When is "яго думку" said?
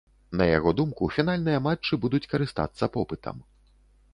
0.57-1.09